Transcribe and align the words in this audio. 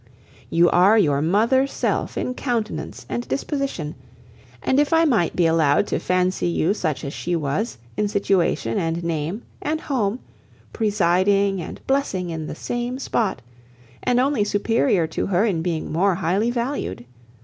You 0.49 0.67
are 0.71 0.97
your 0.97 1.21
mother's 1.21 1.71
self 1.71 2.17
in 2.17 2.33
countenance 2.33 3.05
and 3.07 3.27
disposition; 3.27 3.93
and 4.63 4.79
if 4.79 4.93
I 4.93 5.05
might 5.05 5.35
be 5.35 5.45
allowed 5.45 5.85
to 5.89 5.99
fancy 5.99 6.47
you 6.47 6.73
such 6.73 7.05
as 7.05 7.13
she 7.13 7.35
was, 7.35 7.77
in 7.95 8.07
situation 8.07 8.79
and 8.79 9.03
name, 9.03 9.43
and 9.61 9.79
home, 9.81 10.17
presiding 10.73 11.61
and 11.61 11.85
blessing 11.85 12.31
in 12.31 12.47
the 12.47 12.55
same 12.55 12.97
spot, 12.97 13.43
and 14.01 14.19
only 14.19 14.43
superior 14.43 15.05
to 15.05 15.27
her 15.27 15.45
in 15.45 15.61
being 15.61 15.91
more 15.91 16.15
highly 16.15 16.49
valued! 16.49 17.05